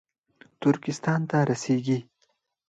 ترکستان 0.61 1.21
ته 1.29 1.37
رسېږي 1.49 1.99